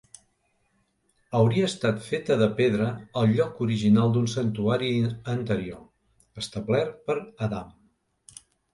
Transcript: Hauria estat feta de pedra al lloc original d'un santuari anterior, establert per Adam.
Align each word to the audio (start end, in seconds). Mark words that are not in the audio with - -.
Hauria 1.39 1.67
estat 1.71 2.01
feta 2.05 2.37
de 2.39 2.47
pedra 2.61 2.89
al 3.23 3.37
lloc 3.41 3.63
original 3.67 4.17
d'un 4.17 4.27
santuari 4.35 4.91
anterior, 5.37 5.87
establert 6.45 7.01
per 7.09 7.21
Adam. 7.51 7.75